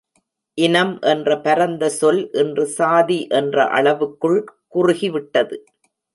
இனம் 0.57 0.93
என்ற 1.01 1.37
பரந்த 1.39 1.89
சொல் 1.89 2.21
இன்று 2.31 2.65
சாதி 2.65 3.19
என்ற 3.31 3.67
அளவுக்குள் 3.69 4.39
குறுகிவிட்டது. 4.75 5.57